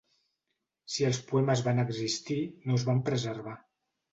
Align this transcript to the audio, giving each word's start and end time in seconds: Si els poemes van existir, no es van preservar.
Si 0.93 1.05
els 1.09 1.19
poemes 1.27 1.63
van 1.67 1.83
existir, 1.85 2.39
no 2.67 2.81
es 2.81 2.89
van 2.91 3.07
preservar. 3.11 3.55